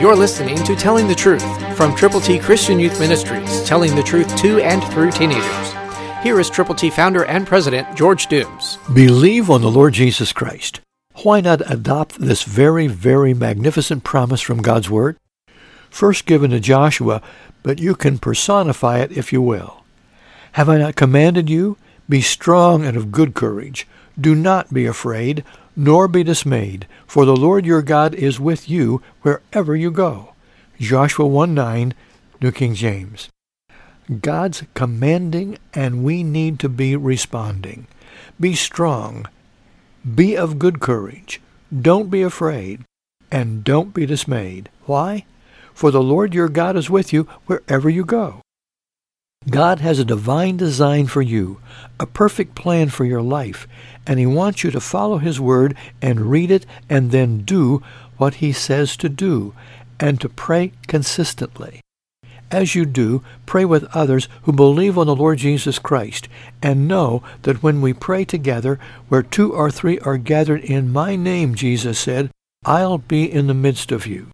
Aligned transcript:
You're 0.00 0.14
listening 0.14 0.62
to 0.62 0.76
Telling 0.76 1.08
the 1.08 1.14
Truth 1.16 1.76
from 1.76 1.92
Triple 1.96 2.20
T 2.20 2.38
Christian 2.38 2.78
Youth 2.78 3.00
Ministries, 3.00 3.64
telling 3.64 3.96
the 3.96 4.02
truth 4.04 4.36
to 4.36 4.60
and 4.60 4.80
through 4.92 5.10
teenagers. 5.10 5.72
Here 6.22 6.38
is 6.38 6.48
Triple 6.48 6.76
T 6.76 6.88
founder 6.88 7.24
and 7.24 7.44
president 7.44 7.96
George 7.96 8.28
Dooms. 8.28 8.78
Believe 8.94 9.50
on 9.50 9.60
the 9.60 9.70
Lord 9.72 9.94
Jesus 9.94 10.32
Christ. 10.32 10.80
Why 11.24 11.40
not 11.40 11.68
adopt 11.68 12.20
this 12.20 12.44
very, 12.44 12.86
very 12.86 13.34
magnificent 13.34 14.04
promise 14.04 14.40
from 14.40 14.62
God's 14.62 14.88
Word? 14.88 15.16
First 15.90 16.26
given 16.26 16.52
to 16.52 16.60
Joshua, 16.60 17.20
but 17.64 17.80
you 17.80 17.96
can 17.96 18.20
personify 18.20 19.00
it 19.00 19.10
if 19.10 19.32
you 19.32 19.42
will. 19.42 19.82
Have 20.52 20.68
I 20.68 20.78
not 20.78 20.94
commanded 20.94 21.50
you? 21.50 21.76
Be 22.08 22.20
strong 22.20 22.84
and 22.84 22.96
of 22.96 23.10
good 23.10 23.34
courage. 23.34 23.84
Do 24.20 24.36
not 24.36 24.72
be 24.72 24.86
afraid, 24.86 25.42
nor 25.78 26.08
be 26.08 26.24
dismayed, 26.24 26.88
for 27.06 27.24
the 27.24 27.36
Lord 27.36 27.64
your 27.64 27.82
God 27.82 28.12
is 28.12 28.40
with 28.40 28.68
you 28.68 29.00
wherever 29.22 29.76
you 29.76 29.92
go. 29.92 30.34
Joshua 30.80 31.24
1 31.24 31.54
9, 31.54 31.94
New 32.42 32.50
King 32.50 32.74
James. 32.74 33.28
God's 34.20 34.64
commanding, 34.74 35.56
and 35.72 36.02
we 36.02 36.24
need 36.24 36.58
to 36.58 36.68
be 36.68 36.96
responding. 36.96 37.86
Be 38.40 38.54
strong. 38.54 39.28
Be 40.02 40.36
of 40.36 40.58
good 40.58 40.80
courage. 40.80 41.40
Don't 41.70 42.10
be 42.10 42.22
afraid. 42.22 42.82
And 43.30 43.62
don't 43.62 43.94
be 43.94 44.04
dismayed. 44.04 44.70
Why? 44.86 45.26
For 45.74 45.92
the 45.92 46.02
Lord 46.02 46.34
your 46.34 46.48
God 46.48 46.76
is 46.76 46.90
with 46.90 47.12
you 47.12 47.28
wherever 47.46 47.88
you 47.88 48.04
go. 48.04 48.40
God 49.50 49.80
has 49.80 49.98
a 49.98 50.04
divine 50.04 50.56
design 50.56 51.06
for 51.06 51.22
you, 51.22 51.58
a 51.98 52.06
perfect 52.06 52.54
plan 52.54 52.90
for 52.90 53.04
your 53.04 53.22
life, 53.22 53.66
and 54.06 54.18
He 54.18 54.26
wants 54.26 54.62
you 54.62 54.70
to 54.70 54.80
follow 54.80 55.18
His 55.18 55.40
Word 55.40 55.76
and 56.02 56.30
read 56.30 56.50
it 56.50 56.66
and 56.88 57.10
then 57.10 57.44
do 57.44 57.82
what 58.18 58.34
He 58.34 58.52
says 58.52 58.96
to 58.98 59.08
do, 59.08 59.54
and 59.98 60.20
to 60.20 60.28
pray 60.28 60.72
consistently. 60.86 61.80
As 62.50 62.74
you 62.74 62.84
do, 62.84 63.22
pray 63.46 63.64
with 63.64 63.94
others 63.94 64.28
who 64.42 64.52
believe 64.52 64.98
on 64.98 65.06
the 65.06 65.16
Lord 65.16 65.38
Jesus 65.38 65.78
Christ, 65.78 66.28
and 66.62 66.88
know 66.88 67.22
that 67.42 67.62
when 67.62 67.80
we 67.80 67.92
pray 67.92 68.24
together, 68.24 68.78
where 69.08 69.22
two 69.22 69.54
or 69.54 69.70
three 69.70 69.98
are 70.00 70.18
gathered 70.18 70.64
in 70.64 70.92
my 70.92 71.16
name, 71.16 71.54
Jesus 71.54 71.98
said, 71.98 72.30
I'll 72.64 72.98
be 72.98 73.30
in 73.30 73.46
the 73.46 73.54
midst 73.54 73.92
of 73.92 74.06
you 74.06 74.30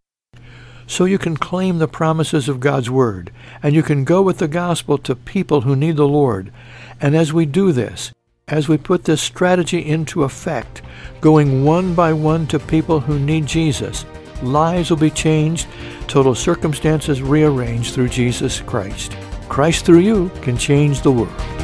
so 0.86 1.04
you 1.04 1.18
can 1.18 1.36
claim 1.36 1.78
the 1.78 1.88
promises 1.88 2.48
of 2.48 2.60
God's 2.60 2.90
Word, 2.90 3.32
and 3.62 3.74
you 3.74 3.82
can 3.82 4.04
go 4.04 4.22
with 4.22 4.38
the 4.38 4.48
gospel 4.48 4.98
to 4.98 5.14
people 5.14 5.62
who 5.62 5.76
need 5.76 5.96
the 5.96 6.08
Lord. 6.08 6.52
And 7.00 7.16
as 7.16 7.32
we 7.32 7.46
do 7.46 7.72
this, 7.72 8.12
as 8.48 8.68
we 8.68 8.76
put 8.76 9.04
this 9.04 9.22
strategy 9.22 9.84
into 9.84 10.24
effect, 10.24 10.82
going 11.20 11.64
one 11.64 11.94
by 11.94 12.12
one 12.12 12.46
to 12.48 12.58
people 12.58 13.00
who 13.00 13.18
need 13.18 13.46
Jesus, 13.46 14.04
lives 14.42 14.90
will 14.90 14.98
be 14.98 15.10
changed, 15.10 15.66
total 16.08 16.34
circumstances 16.34 17.22
rearranged 17.22 17.94
through 17.94 18.08
Jesus 18.08 18.60
Christ. 18.60 19.16
Christ 19.48 19.86
through 19.86 20.00
you 20.00 20.30
can 20.42 20.58
change 20.58 21.00
the 21.00 21.12
world. 21.12 21.63